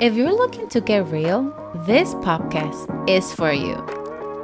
If 0.00 0.14
you're 0.14 0.32
looking 0.32 0.68
to 0.68 0.80
get 0.80 1.08
real, 1.08 1.52
this 1.84 2.14
podcast 2.14 2.86
is 3.10 3.34
for 3.34 3.50
you. 3.50 3.74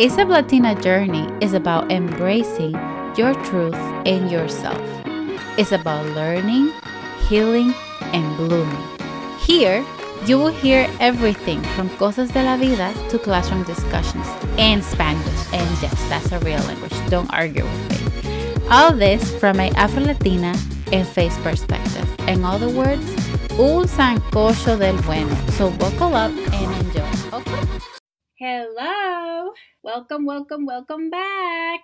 ASAP 0.02 0.28
Latina 0.28 0.74
Journey 0.82 1.30
is 1.40 1.54
about 1.54 1.92
embracing 1.92 2.72
your 3.16 3.34
truth 3.44 3.78
in 4.04 4.28
yourself. 4.28 4.82
It's 5.56 5.70
about 5.70 6.06
learning, 6.06 6.72
healing, 7.28 7.72
and 8.00 8.36
blooming. 8.36 8.82
Here, 9.46 9.86
you 10.26 10.38
will 10.38 10.52
hear 10.52 10.90
everything 10.98 11.62
from 11.76 11.88
cosas 11.98 12.32
de 12.32 12.42
la 12.42 12.56
vida 12.56 12.92
to 13.10 13.18
classroom 13.20 13.62
discussions 13.62 14.26
and 14.58 14.82
Spanish. 14.82 15.52
And 15.52 15.70
yes, 15.80 15.94
that's 16.08 16.32
a 16.32 16.40
real 16.40 16.58
language. 16.66 16.94
Don't 17.10 17.32
argue 17.32 17.62
with 17.62 17.90
me. 17.90 18.66
All 18.72 18.90
this 18.90 19.22
from 19.38 19.60
an 19.60 19.72
Afro 19.76 20.02
Latina 20.02 20.56
and 20.90 21.06
face 21.06 21.38
perspective. 21.44 22.08
In 22.26 22.42
other 22.42 22.68
words, 22.68 23.23
un 23.58 23.86
sancocho 23.86 24.76
del 24.76 24.96
bueno. 25.02 25.34
So 25.52 25.70
buckle 25.70 26.16
up 26.16 26.32
and 26.52 26.86
enjoy. 26.86 27.38
Okay. 27.38 27.60
Hello. 28.36 29.52
Welcome, 29.82 30.26
welcome, 30.26 30.66
welcome 30.66 31.10
back. 31.10 31.82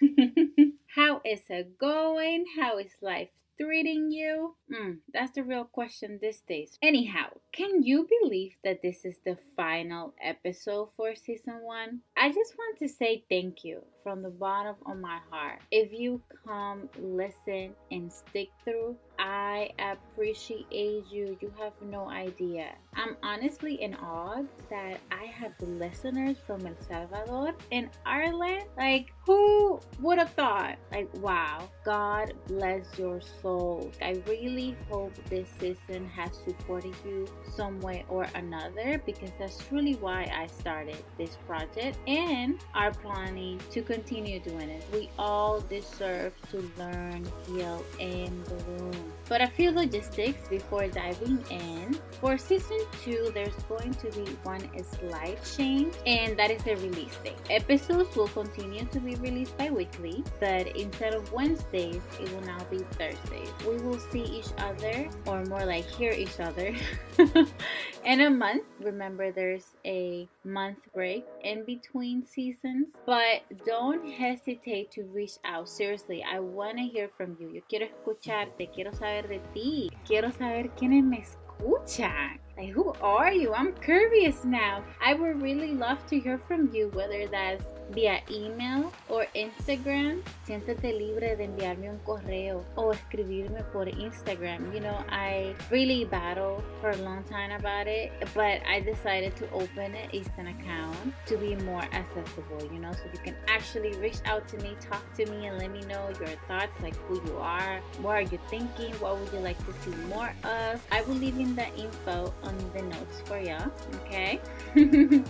How 0.94 1.20
is 1.24 1.42
it 1.48 1.78
going? 1.78 2.44
How 2.56 2.78
is 2.78 2.92
life 3.02 3.30
treating 3.60 4.10
you? 4.10 4.54
Mm, 4.72 4.98
that's 5.12 5.32
the 5.32 5.42
real 5.42 5.64
question 5.64 6.18
these 6.22 6.40
days. 6.48 6.78
Anyhow, 6.82 7.28
can 7.52 7.82
you 7.82 8.08
believe 8.08 8.56
that 8.64 8.80
this 8.82 9.04
is 9.04 9.16
the 9.24 9.36
final 9.56 10.14
episode 10.22 10.88
for 10.96 11.14
season 11.14 11.60
one? 11.62 12.00
I 12.16 12.28
just 12.28 12.56
want 12.56 12.78
to 12.78 12.88
say 12.88 13.24
thank 13.28 13.64
you 13.64 13.82
from 14.02 14.22
the 14.22 14.30
bottom 14.30 14.76
of 14.86 14.98
my 14.98 15.18
heart. 15.30 15.60
If 15.70 15.92
you 15.92 16.22
come, 16.46 16.88
listen, 16.98 17.74
and 17.90 18.10
stick 18.12 18.48
through, 18.64 18.96
I 19.20 19.68
appreciate 19.78 21.04
you. 21.10 21.36
You 21.40 21.52
have 21.58 21.74
no 21.82 22.08
idea. 22.08 22.74
I'm 22.94 23.16
honestly 23.22 23.74
in 23.82 23.94
awe 23.96 24.42
that 24.70 24.98
I 25.12 25.26
have 25.26 25.52
listeners 25.60 26.38
from 26.46 26.66
El 26.66 26.74
Salvador 26.80 27.52
and 27.70 27.90
Ireland. 28.06 28.64
Like, 28.78 29.12
who 29.26 29.78
would 30.00 30.18
have 30.18 30.32
thought? 30.32 30.76
Like, 30.90 31.10
wow, 31.18 31.68
God 31.84 32.32
bless 32.46 32.98
your 32.98 33.20
souls. 33.20 33.94
I 34.00 34.22
really 34.26 34.74
hope 34.88 35.12
this 35.28 35.50
season 35.60 36.08
has 36.08 36.30
supported 36.38 36.94
you 37.04 37.26
some 37.44 37.78
way 37.80 38.06
or 38.08 38.26
another 38.34 39.02
because 39.04 39.30
that's 39.38 39.58
truly 39.68 39.96
why 39.96 40.32
I 40.34 40.46
started 40.46 40.96
this 41.18 41.36
project 41.46 41.98
and 42.08 42.58
are 42.74 42.90
planning 42.90 43.60
to 43.70 43.82
continue 43.82 44.40
doing 44.40 44.70
it. 44.70 44.82
We 44.92 45.10
all 45.18 45.60
deserve 45.60 46.32
to 46.52 46.70
learn, 46.78 47.30
heal, 47.46 47.84
and 48.00 48.44
bloom. 48.44 49.09
But 49.28 49.40
a 49.40 49.46
few 49.46 49.70
logistics 49.70 50.48
before 50.48 50.88
diving 50.88 51.44
in. 51.50 51.98
For 52.20 52.36
season 52.36 52.80
two, 53.02 53.30
there's 53.32 53.54
going 53.68 53.94
to 53.94 54.10
be 54.10 54.30
one 54.42 54.60
slight 54.82 55.38
change, 55.56 55.94
and 56.06 56.36
that 56.38 56.50
is 56.50 56.62
the 56.64 56.76
release 56.76 57.16
date. 57.24 57.38
Episodes 57.48 58.14
will 58.16 58.28
continue 58.28 58.84
to 58.86 59.00
be 59.00 59.14
released 59.16 59.56
bi 59.56 59.70
weekly, 59.70 60.22
but 60.38 60.76
instead 60.76 61.14
of 61.14 61.32
Wednesdays, 61.32 62.02
it 62.20 62.32
will 62.32 62.42
now 62.42 62.62
be 62.70 62.78
Thursdays. 62.98 63.48
We 63.66 63.76
will 63.78 63.98
see 63.98 64.22
each 64.22 64.50
other, 64.58 65.08
or 65.26 65.44
more 65.46 65.64
like 65.64 65.84
hear 65.84 66.12
each 66.12 66.38
other, 66.40 66.74
in 68.04 68.20
a 68.20 68.30
month. 68.30 68.64
Remember, 68.80 69.32
there's 69.32 69.76
a 69.84 70.28
month 70.44 70.78
break 70.94 71.24
in 71.42 71.64
between 71.64 72.26
seasons, 72.26 72.88
but 73.06 73.42
don't 73.64 74.08
hesitate 74.10 74.90
to 74.92 75.04
reach 75.04 75.38
out. 75.44 75.68
Seriously, 75.68 76.22
I 76.22 76.40
want 76.40 76.78
to 76.78 76.84
hear 76.84 77.08
from 77.08 77.36
you. 77.40 77.48
Yo 77.48 77.60
quiero 77.68 77.86
escucharte, 77.86 78.70
quiero 78.72 78.92
saber 79.00 79.26
de 79.26 79.40
ti, 79.54 79.90
quiero 80.06 80.30
saber 80.30 80.70
quiénes 80.76 81.02
me 81.02 81.24
escuchan. 81.24 82.38
Like, 82.56 82.72
who 82.72 82.92
are 83.00 83.32
you? 83.32 83.54
I'm 83.54 83.72
curious 83.72 84.44
now. 84.44 84.84
I 85.00 85.14
would 85.14 85.40
really 85.40 85.74
love 85.74 86.04
to 86.08 86.20
hear 86.20 86.38
from 86.38 86.70
you, 86.74 86.90
whether 86.92 87.26
that's 87.26 87.64
vía 87.92 88.22
email 88.30 88.92
or 89.08 89.26
Instagram. 89.34 90.22
Siéntete 90.44 90.92
libre 90.92 91.36
de 91.36 91.44
enviarme 91.44 91.90
un 91.90 91.98
correo 91.98 92.64
o 92.76 92.92
escribirme 92.92 93.62
por 93.72 93.88
Instagram. 93.88 94.72
You 94.72 94.80
know, 94.80 95.04
I 95.08 95.54
really 95.70 96.04
battled 96.04 96.62
for 96.80 96.90
a 96.90 96.96
long 96.96 97.22
time 97.24 97.52
about 97.52 97.86
it, 97.86 98.12
but 98.34 98.60
I 98.66 98.80
decided 98.80 99.36
to 99.36 99.50
open 99.52 99.94
an 99.94 100.10
Instant 100.12 100.48
account 100.48 101.14
to 101.26 101.36
be 101.36 101.54
more 101.56 101.82
accessible, 101.92 102.62
you 102.72 102.78
know, 102.78 102.92
so 102.92 103.04
you 103.12 103.18
can 103.20 103.36
actually 103.48 103.96
reach 103.98 104.18
out 104.24 104.48
to 104.48 104.56
me, 104.58 104.76
talk 104.80 105.04
to 105.14 105.26
me, 105.26 105.46
and 105.46 105.58
let 105.58 105.70
me 105.70 105.80
know 105.82 106.08
your 106.18 106.34
thoughts, 106.48 106.74
like 106.82 106.96
who 107.06 107.14
you 107.26 107.36
are, 107.38 107.80
what 108.02 108.16
are 108.16 108.22
you 108.22 108.38
thinking, 108.48 108.92
what 108.94 109.18
would 109.18 109.32
you 109.32 109.38
like 109.38 109.58
to 109.66 109.72
see 109.82 109.94
more 110.08 110.32
of. 110.44 110.80
I 110.90 111.02
will 111.02 111.14
leave 111.14 111.38
in 111.38 111.54
the 111.54 111.66
info 111.76 112.32
on 112.42 112.56
the 112.74 112.82
notes 112.82 113.22
for 113.24 113.38
you, 113.38 113.56
okay? 114.04 114.40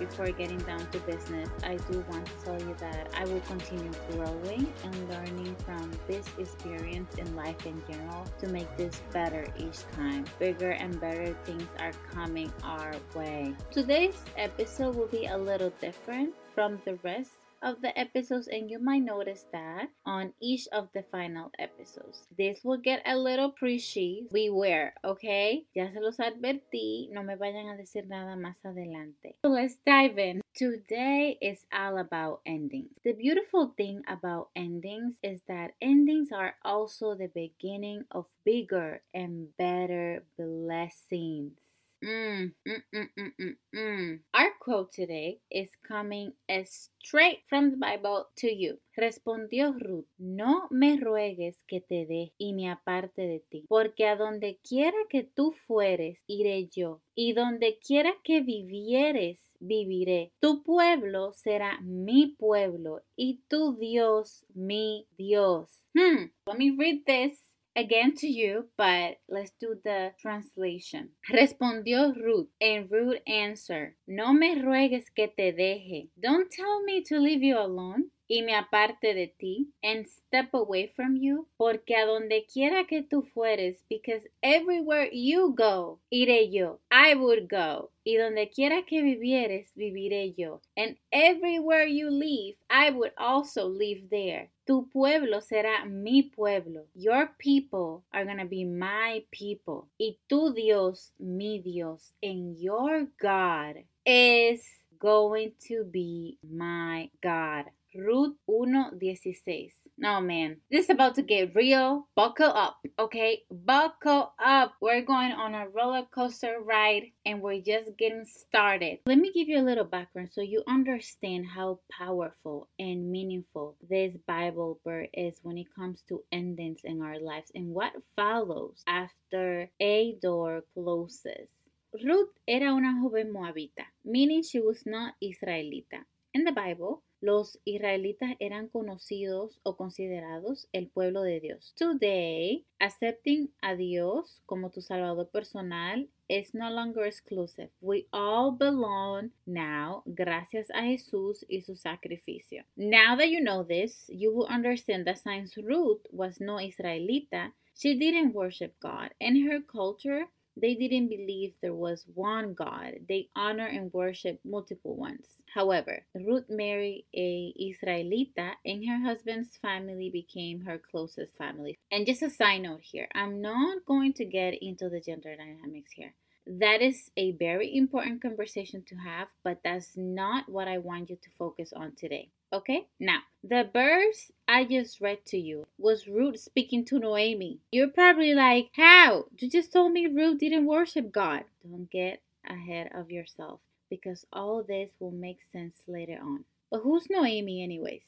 before 0.00 0.30
getting 0.30 0.58
down 0.60 0.84
to 0.90 0.98
business, 1.00 1.48
I 1.62 1.76
do 1.76 2.04
want 2.08 2.26
to 2.26 2.32
tell 2.44 2.60
you 2.60 2.74
that 2.80 3.10
I 3.14 3.24
will 3.26 3.40
continue 3.40 3.92
growing 4.10 4.66
and 4.82 5.10
learning 5.10 5.54
from 5.64 5.92
this 6.08 6.26
experience 6.38 7.14
in 7.16 7.36
life 7.36 7.64
in 7.66 7.80
general 7.88 8.24
to 8.40 8.48
make 8.48 8.74
this 8.76 9.00
better 9.12 9.46
each 9.58 9.86
time. 9.92 10.24
Bigger 10.38 10.70
and 10.70 10.98
better 11.00 11.36
things 11.44 11.68
are 11.78 11.92
coming 12.12 12.50
our 12.64 12.94
way. 13.14 13.54
Today's 13.70 14.24
episode 14.36 14.96
will 14.96 15.06
be 15.06 15.26
a 15.26 15.36
little 15.36 15.72
different 15.80 16.34
from 16.54 16.80
the 16.84 16.94
rest 17.04 17.39
of 17.62 17.82
the 17.82 17.98
episodes 17.98 18.48
and 18.48 18.70
you 18.70 18.78
might 18.78 19.02
notice 19.02 19.46
that 19.52 19.88
on 20.04 20.32
each 20.40 20.66
of 20.72 20.88
the 20.94 21.02
final 21.02 21.50
episodes. 21.58 22.26
This 22.36 22.60
will 22.64 22.78
get 22.78 23.02
a 23.06 23.16
little 23.16 23.50
preachy. 23.50 24.26
Beware, 24.32 24.94
okay? 25.04 25.64
Ya 25.74 25.90
se 25.92 26.00
los 26.00 26.18
advertí. 26.18 27.10
No 27.10 27.22
me 27.22 27.36
vayan 27.36 27.68
a 27.68 27.76
decir 27.76 28.06
nada 28.08 28.36
más 28.36 28.64
adelante. 28.64 29.36
So 29.42 29.50
let's 29.50 29.76
dive 29.84 30.18
in. 30.18 30.40
Today 30.54 31.38
is 31.40 31.66
all 31.72 31.98
about 31.98 32.40
endings. 32.44 32.98
The 33.04 33.12
beautiful 33.12 33.72
thing 33.76 34.02
about 34.08 34.48
endings 34.56 35.14
is 35.22 35.40
that 35.48 35.72
endings 35.80 36.30
are 36.32 36.56
also 36.64 37.14
the 37.14 37.28
beginning 37.28 38.04
of 38.10 38.26
bigger 38.44 39.02
and 39.14 39.56
better 39.56 40.24
blessings. 40.36 41.69
Mm, 42.02 42.54
mm, 42.66 43.56
mm. 43.74 44.20
Our 44.32 44.52
quote 44.58 44.92
today 44.92 45.40
is 45.50 45.70
coming 45.86 46.32
straight 46.64 47.40
from 47.46 47.70
the 47.70 47.76
Bible 47.76 48.28
to 48.36 48.48
you. 48.48 48.78
Respondió 48.96 49.74
Ruth, 49.78 50.06
no 50.18 50.66
me 50.70 50.96
ruegues 50.98 51.62
que 51.66 51.80
te 51.80 52.06
dé 52.06 52.32
y 52.38 52.54
me 52.54 52.70
aparte 52.70 53.22
de 53.22 53.40
ti, 53.50 53.64
porque 53.68 54.06
a 54.06 54.16
donde 54.16 54.58
quiera 54.66 54.96
que 55.08 55.24
tú 55.24 55.52
fueres, 55.66 56.18
iré 56.26 56.68
yo, 56.68 57.00
y 57.14 57.32
donde 57.32 57.78
quiera 57.78 58.14
que 58.24 58.40
vivieres, 58.40 59.40
viviré. 59.58 60.32
Tu 60.40 60.62
pueblo 60.62 61.32
será 61.34 61.80
mi 61.82 62.34
pueblo, 62.38 63.02
y 63.16 63.42
tu 63.48 63.76
Dios 63.76 64.44
mi 64.54 65.06
Dios. 65.16 65.86
Hmm, 65.94 66.30
let 66.46 66.56
me 66.56 66.74
read 66.78 67.04
this 67.06 67.49
again 67.76 68.14
to 68.16 68.26
you, 68.26 68.68
but 68.76 69.18
let's 69.28 69.52
do 69.60 69.76
the 69.82 70.12
translation. 70.20 71.10
Respondió 71.30 72.14
Ruth, 72.14 72.48
and 72.60 72.90
Ruth 72.90 73.18
answered, 73.26 73.94
No 74.06 74.32
me 74.32 74.56
ruegues 74.60 75.04
que 75.14 75.28
te 75.28 75.52
deje. 75.52 76.08
Don't 76.20 76.50
tell 76.50 76.82
me 76.82 77.02
to 77.08 77.18
leave 77.18 77.42
you 77.42 77.58
alone 77.58 78.10
y 78.30 78.42
me 78.42 78.54
aparte 78.54 79.12
de 79.12 79.26
ti 79.26 79.72
and 79.82 80.06
step 80.06 80.54
away 80.54 80.86
from 80.86 81.16
you, 81.16 81.48
porque 81.56 81.96
a 81.96 82.06
donde 82.06 82.46
quiera 82.46 82.84
que 82.84 83.02
tú 83.02 83.22
fueres, 83.22 83.84
because 83.88 84.22
everywhere 84.40 85.10
you 85.12 85.52
go, 85.52 85.98
iré 86.12 86.48
yo. 86.48 86.78
I 86.92 87.16
would 87.16 87.48
go. 87.48 87.90
Y 88.04 88.16
donde 88.16 88.48
quiera 88.48 88.84
que 88.86 89.02
vivieres, 89.02 89.72
viviré 89.74 90.32
yo. 90.36 90.60
And 90.76 90.96
everywhere 91.10 91.86
you 91.86 92.08
live, 92.08 92.54
I 92.70 92.90
would 92.90 93.12
also 93.18 93.66
live 93.66 94.08
there. 94.10 94.50
Tu 94.64 94.88
pueblo 94.92 95.40
será 95.40 95.84
mi 95.84 96.22
pueblo. 96.22 96.86
Your 96.94 97.34
people 97.36 98.04
are 98.12 98.24
going 98.24 98.38
to 98.38 98.46
be 98.46 98.64
my 98.64 99.24
people. 99.32 99.88
Y 99.98 100.18
tu 100.28 100.52
Dios, 100.54 101.12
mi 101.18 101.58
Dios. 101.58 102.12
And 102.22 102.56
your 102.56 103.08
God 103.20 103.82
is 104.06 104.62
going 105.00 105.52
to 105.66 105.82
be 105.82 106.38
my 106.48 107.10
God. 107.20 107.64
Ruth 107.94 108.36
1.16. 108.48 109.70
No, 109.98 110.20
man, 110.20 110.58
this 110.70 110.84
is 110.84 110.90
about 110.90 111.16
to 111.16 111.22
get 111.22 111.54
real. 111.54 112.06
Buckle 112.14 112.52
up, 112.52 112.78
okay? 112.98 113.42
Buckle 113.50 114.32
up. 114.38 114.74
We're 114.80 115.02
going 115.02 115.32
on 115.32 115.54
a 115.54 115.68
roller 115.68 116.06
coaster 116.14 116.58
ride 116.62 117.10
and 117.26 117.42
we're 117.42 117.60
just 117.60 117.90
getting 117.98 118.24
started. 118.24 118.98
Let 119.06 119.18
me 119.18 119.32
give 119.32 119.48
you 119.48 119.58
a 119.58 119.66
little 119.66 119.84
background 119.84 120.30
so 120.32 120.40
you 120.40 120.62
understand 120.68 121.46
how 121.54 121.80
powerful 121.90 122.68
and 122.78 123.10
meaningful 123.10 123.76
this 123.88 124.16
Bible 124.26 124.80
verse 124.84 125.08
is 125.12 125.40
when 125.42 125.58
it 125.58 125.66
comes 125.74 126.02
to 126.08 126.22
endings 126.30 126.80
in 126.84 127.02
our 127.02 127.18
lives 127.18 127.50
and 127.54 127.74
what 127.74 127.92
follows 128.14 128.82
after 128.86 129.68
a 129.80 130.16
door 130.22 130.62
closes. 130.74 131.50
Ruth 131.92 132.30
era 132.46 132.72
una 132.72 132.94
joven 133.02 133.32
moabita, 133.32 133.84
meaning 134.04 134.44
she 134.44 134.60
was 134.60 134.84
not 134.86 135.14
Israelita. 135.20 136.04
In 136.32 136.44
the 136.44 136.52
Bible, 136.52 137.02
los 137.20 137.58
israelitas 137.64 138.34
eran 138.38 138.68
conocidos 138.68 139.60
o 139.62 139.76
considerados 139.76 140.68
el 140.72 140.88
pueblo 140.88 141.22
de 141.22 141.40
Dios. 141.40 141.74
Today, 141.76 142.64
accepting 142.78 143.50
a 143.60 143.74
Dios 143.76 144.42
como 144.46 144.70
tu 144.70 144.80
salvador 144.80 145.28
personal 145.30 146.08
is 146.28 146.54
no 146.54 146.70
longer 146.70 147.04
exclusive. 147.04 147.70
We 147.80 148.06
all 148.12 148.52
belong 148.52 149.32
now 149.46 150.02
gracias 150.06 150.70
a 150.70 150.82
Jesús 150.82 151.44
y 151.48 151.62
su 151.62 151.76
sacrificio. 151.76 152.64
Now 152.76 153.16
that 153.16 153.28
you 153.28 153.40
know 153.40 153.64
this, 153.64 154.08
you 154.08 154.32
will 154.32 154.46
understand 154.46 155.06
that 155.06 155.18
since 155.18 155.56
Ruth 155.56 156.06
was 156.10 156.40
no 156.40 156.56
Israelita, 156.56 157.52
she 157.74 157.98
didn't 157.98 158.34
worship 158.34 158.74
God. 158.80 159.10
In 159.20 159.46
her 159.46 159.60
culture, 159.60 160.26
they 160.56 160.74
didn't 160.74 161.08
believe 161.08 161.54
there 161.60 161.74
was 161.74 162.04
one 162.14 162.54
God. 162.54 162.94
They 163.08 163.28
honor 163.34 163.66
and 163.66 163.92
worship 163.92 164.40
multiple 164.44 164.96
ones. 164.96 165.26
However, 165.54 166.04
Ruth 166.14 166.46
married 166.48 167.06
a 167.14 167.54
Israelita 167.60 168.52
and 168.64 168.86
her 168.88 169.00
husband's 169.00 169.56
family 169.56 170.10
became 170.10 170.62
her 170.62 170.78
closest 170.78 171.36
family. 171.36 171.78
And 171.90 172.06
just 172.06 172.22
a 172.22 172.30
side 172.30 172.62
note 172.62 172.80
here, 172.82 173.08
I'm 173.14 173.40
not 173.40 173.86
going 173.86 174.12
to 174.14 174.24
get 174.24 174.54
into 174.62 174.88
the 174.88 175.00
gender 175.00 175.34
dynamics 175.36 175.92
here. 175.92 176.14
That 176.46 176.82
is 176.82 177.10
a 177.16 177.32
very 177.32 177.76
important 177.76 178.22
conversation 178.22 178.82
to 178.88 178.96
have, 178.96 179.28
but 179.44 179.60
that's 179.62 179.96
not 179.96 180.48
what 180.48 180.68
I 180.68 180.78
want 180.78 181.10
you 181.10 181.16
to 181.16 181.30
focus 181.38 181.72
on 181.74 181.92
today. 181.96 182.30
Okay, 182.52 182.88
now 182.98 183.20
the 183.44 183.68
verse 183.72 184.32
I 184.48 184.64
just 184.64 185.00
read 185.00 185.24
to 185.26 185.38
you 185.38 185.68
was 185.78 186.08
Ruth 186.08 186.40
speaking 186.40 186.84
to 186.86 186.98
Noemi. 186.98 187.60
You're 187.70 187.88
probably 187.88 188.34
like, 188.34 188.70
How? 188.74 189.26
You 189.38 189.48
just 189.48 189.72
told 189.72 189.92
me 189.92 190.08
Ruth 190.08 190.38
didn't 190.38 190.66
worship 190.66 191.12
God. 191.12 191.44
Don't 191.62 191.88
get 191.88 192.22
ahead 192.44 192.90
of 192.92 193.10
yourself 193.12 193.60
because 193.88 194.26
all 194.32 194.64
this 194.64 194.90
will 194.98 195.12
make 195.12 195.38
sense 195.52 195.82
later 195.86 196.18
on. 196.20 196.44
But 196.72 196.80
who's 196.80 197.08
Noemi, 197.08 197.62
anyways? 197.62 198.02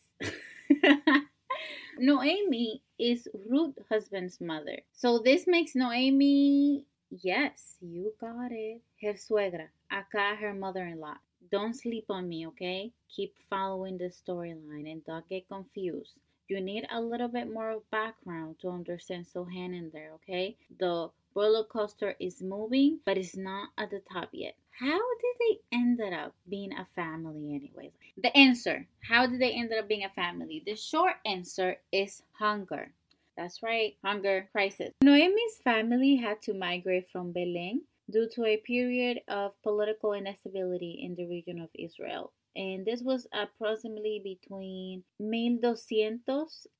Noemi 1.99 2.83
is 2.99 3.29
Ruth's 3.49 3.79
husband's 3.89 4.41
mother. 4.41 4.79
So 4.93 5.19
this 5.19 5.47
makes 5.47 5.77
Noemi, 5.77 6.83
yes, 7.11 7.77
you 7.81 8.13
got 8.21 8.51
it, 8.51 8.81
her 9.03 9.15
suegra, 9.15 9.69
acá 9.93 10.37
her 10.39 10.53
mother 10.53 10.85
in 10.85 10.99
law. 10.99 11.17
Don't 11.53 11.75
sleep 11.75 12.07
on 12.09 12.31
me, 12.31 12.47
okay? 12.47 12.93
Keep 13.15 13.35
following 13.51 13.99
the 13.99 14.11
storyline 14.11 14.91
and 14.91 15.05
don't 15.05 15.29
get 15.29 15.47
confused. 15.49 16.19
You 16.49 16.63
need 16.63 16.87
a 16.91 16.99
little 16.99 17.29
bit 17.29 17.53
more 17.53 17.83
background 17.91 18.57
to 18.61 18.71
understand 18.71 19.27
so 19.27 19.45
hang 19.45 19.75
in 19.75 19.91
there, 19.93 20.13
okay? 20.15 20.57
The 20.81 21.11
roller 21.35 21.65
coaster 21.65 22.17
is 22.19 22.41
moving, 22.41 23.01
but 23.05 23.19
it's 23.19 23.37
not 23.37 23.69
at 23.77 23.91
the 23.91 24.01
top 24.11 24.31
yet. 24.33 24.55
How 24.71 24.97
did 24.97 25.37
they 25.41 25.77
end 25.77 26.01
up 26.01 26.35
being 26.49 26.73
a 26.73 26.87
family 26.97 27.55
anyways? 27.55 27.93
The 28.17 28.35
answer, 28.35 28.87
how 29.03 29.27
did 29.27 29.39
they 29.39 29.53
end 29.53 29.75
up 29.79 29.87
being 29.87 30.05
a 30.05 30.09
family? 30.09 30.63
The 30.65 30.75
short 30.75 31.17
answer 31.27 31.77
is 31.93 32.23
hunger. 32.33 32.93
That's 33.37 33.63
right, 33.63 33.95
hunger 34.03 34.49
crisis. 34.53 34.93
Noemi's 35.03 35.59
family 35.63 36.17
had 36.17 36.41
to 36.43 36.55
migrate 36.55 37.11
from 37.11 37.33
Belen 37.33 37.83
due 38.13 38.29
to 38.29 38.45
a 38.45 38.59
period 38.59 39.21
of 39.27 39.53
political 39.63 40.13
instability 40.13 41.01
in 41.03 41.15
the 41.17 41.27
region 41.27 41.59
of 41.59 41.71
Israel. 41.75 42.33
And 42.55 42.85
this 42.85 43.01
was 43.03 43.27
approximately 43.33 44.21
between 44.23 45.05
1200 45.17 46.21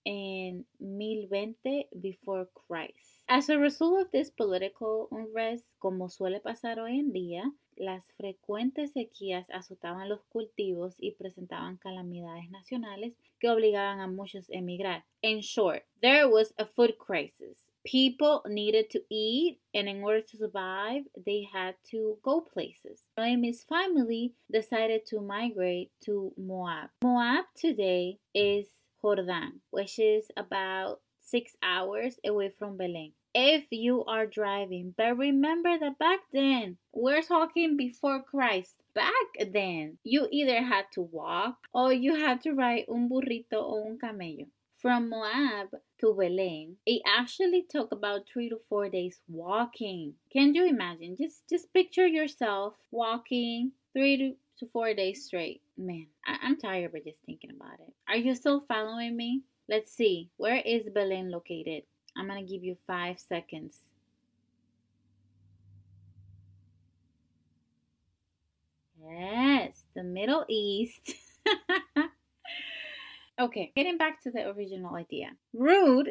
and 0.05 0.65
1020 0.79 1.89
before 2.01 2.47
Christ. 2.55 3.25
As 3.29 3.49
a 3.49 3.57
result 3.57 4.03
of 4.03 4.11
this 4.11 4.31
political 4.31 5.09
unrest, 5.11 5.65
como 5.79 6.11
suele 6.11 6.41
pasar 6.41 6.79
hoy 6.79 6.99
en 6.99 7.13
día, 7.13 7.51
las 7.77 8.05
frecuentes 8.19 8.93
sequías 8.93 9.49
azotaban 9.51 10.11
los 10.11 10.21
cultivos 10.29 10.97
y 10.99 11.13
presentaban 11.13 11.79
calamidades 11.79 12.51
nacionales 12.51 13.15
que 13.41 13.49
obligaban 13.49 14.01
a 14.01 14.09
muchos 14.09 14.51
a 14.51 14.59
emigrar. 14.59 15.05
In 15.23 15.41
short, 15.41 15.85
there 16.03 16.29
was 16.29 16.53
a 16.59 16.67
food 16.67 16.99
crisis. 16.99 17.72
People 17.85 18.43
needed 18.47 18.91
to 18.91 19.03
eat, 19.11 19.59
and 19.75 19.89
in 19.89 20.03
order 20.03 20.21
to 20.21 20.37
survive, 20.37 21.03
they 21.27 21.49
had 21.53 21.75
to 21.91 22.19
go 22.23 22.41
places. 22.41 23.01
Noemi's 23.19 23.65
family 23.65 24.35
decided 24.51 25.05
to 25.07 25.21
migrate 25.21 25.91
to 26.05 26.33
Moab. 26.37 26.91
Moab 27.03 27.47
today 27.57 28.19
is 28.35 28.67
Jordan, 29.01 29.63
which 29.71 29.99
is 29.99 30.31
about 30.37 31.01
six 31.19 31.57
hours 31.63 32.21
away 32.25 32.51
from 32.57 32.77
Belen. 32.77 33.13
If 33.35 33.65
you 33.71 34.05
are 34.05 34.27
driving, 34.27 34.95
but 34.97 35.17
remember 35.17 35.79
that 35.79 35.99
back 35.99 36.21
then, 36.33 36.77
we're 36.93 37.23
talking 37.23 37.77
before 37.77 38.23
Christ. 38.23 38.83
Back 38.95 39.51
then, 39.51 39.97
you 40.05 40.29
either 40.31 40.63
had 40.63 40.85
to 40.93 41.01
walk 41.01 41.57
or 41.73 41.93
you 41.93 42.15
had 42.15 42.43
to 42.43 42.53
ride 42.53 42.85
un 42.89 43.09
burrito 43.09 43.55
o 43.55 43.87
un 43.87 43.99
camello. 43.99 44.47
From 44.77 45.09
Moab 45.09 45.69
to 46.03 46.15
Belen, 46.15 46.77
it 46.87 47.03
actually 47.07 47.63
took 47.69 47.93
about 47.93 48.29
three 48.29 48.51
to 48.51 48.59
four 48.69 48.91
days 48.91 49.23
walking. 49.29 50.15
Can 50.33 50.55
you 50.55 50.67
imagine? 50.67 51.17
Just 51.17 51.49
just 51.49 51.73
picture 51.73 52.07
yourself 52.07 52.75
walking 52.93 53.73
three 53.95 54.19
to, 54.19 54.35
to 54.61 54.67
four 54.73 54.95
days 54.95 55.25
straight. 55.25 55.63
Man, 55.79 56.09
I, 56.27 56.39
I'm 56.43 56.59
tired 56.59 56.95
of 56.95 57.05
just 57.05 57.21
thinking 57.27 57.51
about 57.53 57.81
it. 57.81 57.95
Are 58.09 58.17
you 58.19 58.35
still 58.35 58.61
following 58.61 59.17
me? 59.17 59.43
Let's 59.69 59.93
see. 59.93 60.31
Where 60.37 60.61
is 60.61 60.91
Belen 60.95 61.31
located? 61.31 61.85
I'm 62.17 62.29
gonna 62.29 62.45
give 62.45 62.65
you 62.65 62.77
five 62.87 63.19
seconds. 63.19 63.79
Yes, 68.99 69.87
the 69.95 70.03
Middle 70.03 70.45
East. 70.49 71.15
Okay, 73.43 73.73
getting 73.75 73.99
back 73.99 74.23
to 74.23 74.31
the 74.31 74.49
original 74.51 74.95
idea. 74.95 75.33
Ruth 75.53 76.07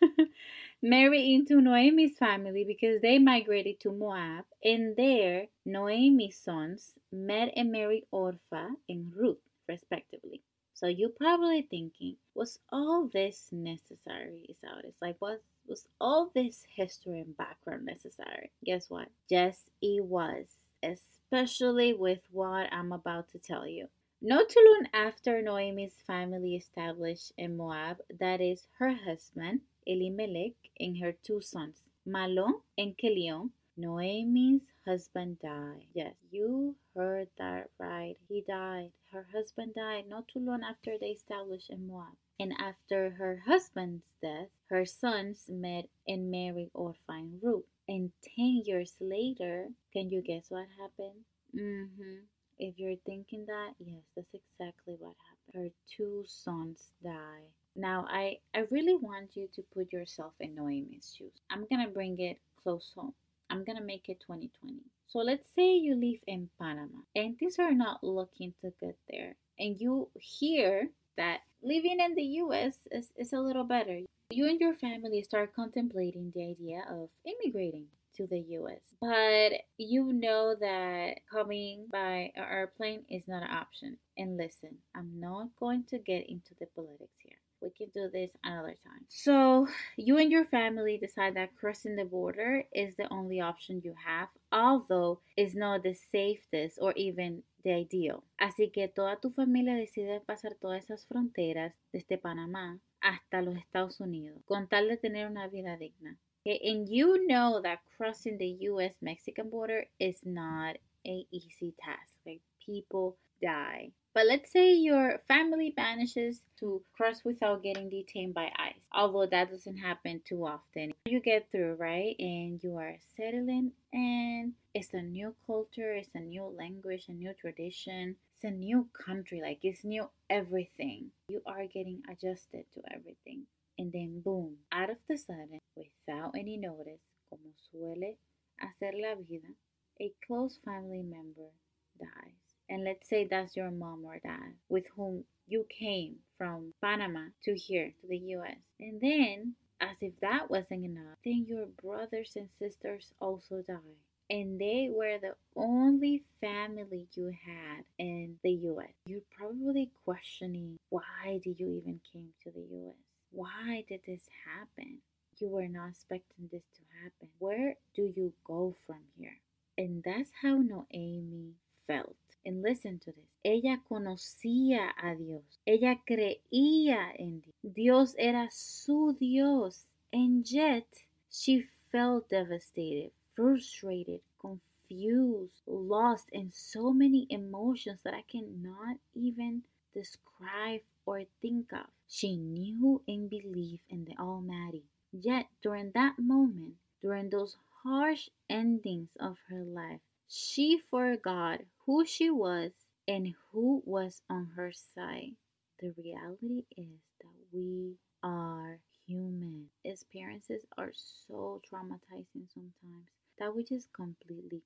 married 0.82 1.34
into 1.34 1.60
Noemi's 1.60 2.16
family 2.16 2.64
because 2.64 3.02
they 3.02 3.18
migrated 3.18 3.80
to 3.80 3.92
Moab, 3.92 4.46
and 4.64 4.96
there 4.96 5.48
Noemi's 5.66 6.38
sons 6.38 6.92
met 7.12 7.52
and 7.54 7.70
married 7.70 8.06
Orpha 8.10 8.70
and 8.88 9.12
Ruth, 9.14 9.44
respectively. 9.68 10.40
So 10.72 10.86
you're 10.86 11.10
probably 11.10 11.60
thinking, 11.60 12.16
was 12.34 12.58
all 12.72 13.10
this 13.12 13.48
necessary? 13.52 14.46
Is 14.48 14.56
how 14.64 14.78
it's 14.82 15.02
like, 15.02 15.20
was 15.20 15.40
was 15.66 15.84
all 16.00 16.30
this 16.34 16.64
history 16.74 17.20
and 17.20 17.36
background 17.36 17.84
necessary? 17.84 18.52
Guess 18.64 18.88
what? 18.88 19.08
Yes, 19.28 19.68
it 19.82 20.02
was, 20.02 20.46
especially 20.82 21.92
with 21.92 22.22
what 22.30 22.72
I'm 22.72 22.90
about 22.90 23.28
to 23.32 23.38
tell 23.38 23.68
you. 23.68 23.88
Not 24.26 24.48
too 24.48 24.64
long 24.64 24.88
after 24.94 25.42
Noemi's 25.42 26.00
family 26.06 26.56
established 26.56 27.32
in 27.36 27.58
Moab, 27.58 27.98
that 28.08 28.40
is, 28.40 28.68
her 28.78 28.94
husband, 28.94 29.60
Elimelech, 29.86 30.54
and 30.80 30.96
her 30.96 31.12
two 31.12 31.42
sons, 31.42 31.76
Mahlon 32.08 32.62
and 32.78 32.96
Chilion, 32.96 33.50
Noemi's 33.76 34.72
husband 34.86 35.40
died. 35.40 35.88
Yes, 35.92 36.14
you 36.30 36.74
heard 36.96 37.28
that 37.36 37.68
right. 37.78 38.16
He 38.26 38.40
died. 38.40 38.92
Her 39.12 39.26
husband 39.30 39.74
died 39.74 40.08
not 40.08 40.26
too 40.28 40.40
long 40.40 40.62
after 40.62 40.96
they 40.98 41.08
established 41.08 41.68
in 41.68 41.86
Moab. 41.86 42.16
And 42.40 42.54
after 42.58 43.10
her 43.10 43.42
husband's 43.44 44.14
death, 44.22 44.48
her 44.70 44.86
sons 44.86 45.50
met 45.50 45.90
and 46.08 46.30
married 46.30 46.70
Orpha 46.72 47.10
and 47.10 47.42
Ruth. 47.42 47.66
And 47.86 48.12
10 48.36 48.62
years 48.64 48.94
later, 49.02 49.68
can 49.92 50.10
you 50.10 50.22
guess 50.22 50.46
what 50.48 50.68
happened? 50.80 51.26
Mm-hmm. 51.54 52.24
If 52.58 52.78
you're 52.78 52.96
thinking 53.04 53.46
that, 53.46 53.72
yes, 53.78 54.02
that's 54.16 54.34
exactly 54.34 54.96
what 54.98 55.14
happened. 55.28 55.64
Her 55.64 55.68
two 55.96 56.24
sons 56.26 56.92
die. 57.02 57.48
Now, 57.76 58.06
I, 58.08 58.38
I 58.54 58.64
really 58.70 58.94
want 58.94 59.30
you 59.34 59.48
to 59.54 59.62
put 59.74 59.92
yourself 59.92 60.32
in 60.40 60.54
Noemi's 60.54 61.14
shoes. 61.16 61.32
I'm 61.50 61.66
gonna 61.68 61.88
bring 61.88 62.20
it 62.20 62.38
close 62.62 62.92
home. 62.94 63.14
I'm 63.50 63.64
gonna 63.64 63.82
make 63.84 64.08
it 64.08 64.20
2020. 64.20 64.78
So 65.06 65.18
let's 65.18 65.48
say 65.54 65.74
you 65.74 65.94
live 65.94 66.20
in 66.26 66.48
Panama 66.60 67.02
and 67.14 67.38
things 67.38 67.58
are 67.58 67.74
not 67.74 68.02
looking 68.02 68.54
too 68.60 68.72
good 68.80 68.94
there, 69.10 69.36
and 69.58 69.80
you 69.80 70.08
hear 70.14 70.88
that 71.16 71.40
living 71.62 71.98
in 72.00 72.14
the 72.14 72.22
US 72.42 72.74
is, 72.90 73.12
is 73.16 73.32
a 73.32 73.40
little 73.40 73.64
better. 73.64 74.00
You 74.30 74.46
and 74.46 74.60
your 74.60 74.74
family 74.74 75.22
start 75.22 75.54
contemplating 75.54 76.32
the 76.34 76.50
idea 76.50 76.84
of 76.90 77.10
immigrating 77.24 77.86
to 78.16 78.26
the 78.26 78.40
US. 78.58 78.80
But 79.00 79.52
you 79.76 80.12
know 80.12 80.54
that 80.58 81.20
coming 81.30 81.86
by 81.90 82.32
an 82.36 82.44
airplane 82.50 83.04
is 83.08 83.28
not 83.28 83.42
an 83.42 83.50
option. 83.50 83.98
And 84.16 84.36
listen, 84.36 84.78
I'm 84.94 85.18
not 85.18 85.48
going 85.58 85.84
to 85.90 85.98
get 85.98 86.28
into 86.28 86.54
the 86.58 86.66
politics 86.74 87.18
here. 87.20 87.38
We 87.60 87.70
can 87.70 87.88
do 87.94 88.10
this 88.12 88.30
another 88.44 88.76
time. 88.84 89.06
So, 89.08 89.68
you 89.96 90.18
and 90.18 90.30
your 90.30 90.44
family 90.44 90.98
decide 90.98 91.34
that 91.36 91.56
crossing 91.56 91.96
the 91.96 92.04
border 92.04 92.64
is 92.74 92.94
the 92.96 93.10
only 93.10 93.40
option 93.40 93.80
you 93.82 93.94
have, 94.04 94.28
although 94.52 95.20
it's 95.34 95.54
not 95.54 95.82
the 95.82 95.94
safest 95.94 96.78
or 96.78 96.92
even 96.92 97.42
the 97.62 97.72
ideal. 97.72 98.22
Así 98.38 98.70
que 98.70 98.88
toda 98.88 99.16
tu 99.16 99.30
familia 99.30 99.74
decide 99.76 100.20
pasar 100.20 100.54
todas 100.60 100.84
esas 100.84 101.06
fronteras 101.06 101.74
desde 101.90 102.18
Panamá 102.18 102.80
hasta 103.00 103.40
los 103.40 103.56
Estados 103.56 103.98
Unidos, 103.98 104.42
con 104.44 104.68
tal 104.68 104.88
de 104.88 104.98
tener 104.98 105.26
una 105.26 105.48
vida 105.48 105.78
digna. 105.78 106.18
Okay, 106.46 106.60
and 106.62 106.86
you 106.86 107.26
know 107.26 107.60
that 107.62 107.78
crossing 107.96 108.36
the 108.36 108.56
US 108.68 108.92
Mexican 109.00 109.48
border 109.48 109.86
is 109.98 110.18
not 110.24 110.76
a 111.06 111.26
easy 111.30 111.72
task. 111.82 112.12
Like 112.26 112.40
people 112.64 113.16
die. 113.40 113.92
But 114.12 114.26
let's 114.26 114.52
say 114.52 114.74
your 114.74 115.20
family 115.26 115.72
manages 115.76 116.42
to 116.60 116.82
cross 116.96 117.24
without 117.24 117.62
getting 117.62 117.88
detained 117.88 118.34
by 118.34 118.52
ICE, 118.58 118.86
although 118.92 119.26
that 119.26 119.50
doesn't 119.50 119.78
happen 119.78 120.20
too 120.24 120.46
often. 120.46 120.92
You 121.06 121.18
get 121.20 121.50
through, 121.50 121.74
right? 121.74 122.14
And 122.18 122.62
you 122.62 122.76
are 122.76 122.96
settling, 123.16 123.72
and 123.92 124.52
it's 124.72 124.94
a 124.94 125.02
new 125.02 125.34
culture, 125.46 125.94
it's 125.94 126.14
a 126.14 126.20
new 126.20 126.44
language, 126.44 127.06
a 127.08 127.12
new 127.12 127.32
tradition, 127.40 128.16
it's 128.34 128.44
a 128.44 128.50
new 128.50 128.86
country, 128.92 129.40
like 129.42 129.60
it's 129.62 129.82
new 129.82 130.08
everything. 130.30 131.10
You 131.28 131.42
are 131.46 131.66
getting 131.66 132.02
adjusted 132.08 132.66
to 132.74 132.82
everything. 132.94 133.46
And 133.78 133.92
then, 133.92 134.22
boom, 134.24 134.56
out 134.72 134.90
of 134.90 134.98
the 135.08 135.16
sudden, 135.16 135.60
without 135.76 136.32
any 136.38 136.56
notice, 136.56 137.00
como 137.28 137.52
suele 137.58 138.16
hacer 138.60 138.92
la 138.94 139.14
vida, 139.16 139.52
a 140.00 140.12
close 140.26 140.58
family 140.64 141.02
member 141.02 141.50
dies 141.98 142.44
and 142.68 142.84
let's 142.84 143.08
say 143.08 143.26
that's 143.28 143.56
your 143.56 143.70
mom 143.70 144.04
or 144.04 144.18
dad 144.22 144.54
with 144.68 144.86
whom 144.96 145.24
you 145.46 145.66
came 145.68 146.16
from 146.38 146.72
Panama 146.80 147.26
to 147.44 147.54
here 147.54 147.92
to 148.00 148.06
the 148.08 148.16
US. 148.16 148.56
And 148.80 149.00
then, 149.00 149.54
as 149.80 149.96
if 150.00 150.18
that 150.20 150.50
wasn't 150.50 150.84
enough, 150.84 151.18
then 151.24 151.44
your 151.46 151.66
brothers 151.66 152.32
and 152.36 152.48
sisters 152.58 153.12
also 153.20 153.62
die. 153.66 153.98
And 154.30 154.58
they 154.58 154.88
were 154.90 155.18
the 155.20 155.34
only 155.54 156.22
family 156.40 157.06
you 157.14 157.26
had 157.44 157.84
in 157.98 158.36
the 158.42 158.52
US. 158.52 158.94
You're 159.06 159.20
probably 159.36 159.90
questioning 160.04 160.78
why 160.88 161.40
did 161.44 161.60
you 161.60 161.82
even 161.82 162.00
came 162.10 162.30
to 162.44 162.50
the 162.50 162.60
US? 162.60 163.13
Why 163.34 163.84
did 163.88 164.00
this 164.06 164.28
happen? 164.46 164.98
You 165.38 165.48
were 165.48 165.66
not 165.66 165.90
expecting 165.90 166.48
this 166.52 166.62
to 166.76 166.82
happen. 167.02 167.28
Where 167.40 167.74
do 167.94 168.12
you 168.14 168.32
go 168.44 168.76
from 168.86 169.00
here? 169.18 169.38
And 169.76 170.04
that's 170.04 170.30
how 170.40 170.58
Noemi 170.58 171.54
felt. 171.86 172.14
And 172.46 172.62
listen 172.62 173.00
to 173.00 173.12
this. 173.12 173.24
Ella 173.44 173.80
conocía 173.90 174.90
a 175.02 175.16
Dios. 175.16 175.58
Ella 175.66 175.96
creía 176.08 177.12
en 177.18 177.40
Dios. 177.40 177.74
Dios 177.74 178.14
era 178.18 178.48
su 178.52 179.16
Dios. 179.18 179.84
And 180.12 180.48
yet 180.48 180.86
she 181.30 181.64
felt 181.90 182.28
devastated, 182.30 183.10
frustrated, 183.34 184.20
confused, 184.40 185.62
lost, 185.66 186.28
in 186.32 186.52
so 186.52 186.92
many 186.92 187.26
emotions 187.30 188.00
that 188.04 188.14
I 188.14 188.22
cannot 188.30 188.98
even 189.14 189.62
describe 189.92 190.82
or 191.06 191.24
think 191.40 191.72
of. 191.72 191.86
She 192.08 192.36
knew 192.36 193.02
and 193.08 193.28
believed 193.30 193.82
in 193.88 194.04
the 194.04 194.16
Almighty. 194.18 194.84
Yet 195.12 195.46
during 195.62 195.92
that 195.92 196.18
moment, 196.18 196.74
during 197.02 197.30
those 197.30 197.56
harsh 197.82 198.28
endings 198.48 199.10
of 199.20 199.38
her 199.48 199.64
life, 199.64 200.00
she 200.28 200.78
forgot 200.78 201.60
who 201.86 202.04
she 202.04 202.30
was 202.30 202.72
and 203.06 203.34
who 203.52 203.82
was 203.84 204.22
on 204.30 204.46
her 204.56 204.72
side. 204.72 205.36
The 205.80 205.94
reality 205.98 206.64
is 206.76 207.00
that 207.20 207.34
we 207.52 207.96
are 208.22 208.78
human. 209.06 209.70
Experiences 209.84 210.64
are 210.78 210.92
so 210.94 211.60
traumatizing 211.70 212.48
sometimes 212.52 213.08
that 213.38 213.54
we 213.54 213.64
just 213.64 213.92
completely 213.92 214.62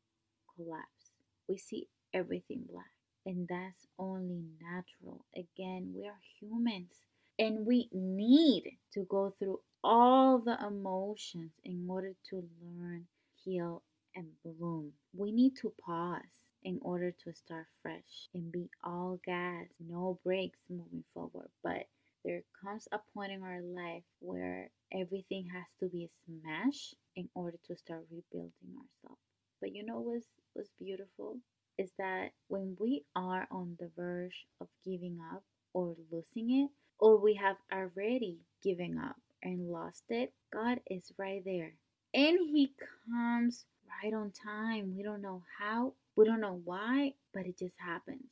collapse. 0.54 1.10
We 1.48 1.56
see 1.58 1.88
everything 2.14 2.64
black, 2.70 2.92
and 3.26 3.46
that's 3.48 3.86
only 3.98 4.42
natural. 4.60 5.24
Again, 5.36 5.92
we 5.94 6.06
are 6.06 6.20
humans 6.40 6.92
and 7.38 7.66
we 7.66 7.88
need 7.92 8.78
to 8.94 9.04
go 9.04 9.30
through 9.38 9.60
all 9.84 10.38
the 10.38 10.56
emotions 10.66 11.52
in 11.64 11.86
order 11.88 12.14
to 12.30 12.48
learn, 12.62 13.06
heal, 13.44 13.82
and 14.14 14.26
bloom. 14.44 14.92
We 15.16 15.30
need 15.32 15.56
to 15.58 15.72
pause 15.84 16.22
in 16.64 16.78
order 16.82 17.12
to 17.24 17.32
start 17.32 17.66
fresh 17.82 18.28
and 18.34 18.50
be 18.50 18.68
all 18.82 19.20
gas, 19.24 19.66
no 19.80 20.18
brakes 20.24 20.60
moving 20.68 21.04
forward. 21.14 21.50
But 21.62 21.86
there 22.24 22.42
comes 22.62 22.88
a 22.92 22.98
point 23.14 23.32
in 23.32 23.42
our 23.42 23.60
life 23.62 24.02
where 24.20 24.70
everything 24.92 25.48
has 25.54 25.66
to 25.80 25.88
be 25.88 26.10
smashed 26.24 26.96
in 27.16 27.28
order 27.34 27.58
to 27.68 27.76
start 27.76 28.06
rebuilding 28.10 28.74
ourselves. 28.74 29.22
But 29.60 29.74
you 29.74 29.84
know 29.84 30.00
what's, 30.00 30.26
what's 30.54 30.72
beautiful? 30.78 31.38
Is 31.78 31.92
that 31.98 32.32
when 32.48 32.76
we 32.80 33.04
are 33.14 33.46
on 33.50 33.76
the 33.78 33.90
verge 33.96 34.46
of 34.60 34.68
giving 34.84 35.18
up 35.32 35.44
or 35.72 35.94
losing 36.10 36.50
it, 36.50 36.70
or 36.98 37.16
we 37.18 37.34
have 37.34 37.56
already 37.72 38.38
given 38.62 38.98
up 38.98 39.16
and 39.42 39.70
lost 39.70 40.04
it, 40.10 40.32
God 40.52 40.80
is 40.90 41.12
right 41.18 41.42
there. 41.44 41.74
And 42.12 42.38
He 42.50 42.72
comes 43.08 43.66
right 44.02 44.12
on 44.12 44.32
time. 44.32 44.94
We 44.96 45.02
don't 45.02 45.22
know 45.22 45.42
how, 45.58 45.94
we 46.16 46.24
don't 46.24 46.40
know 46.40 46.60
why, 46.64 47.14
but 47.32 47.46
it 47.46 47.58
just 47.58 47.76
happens. 47.78 48.24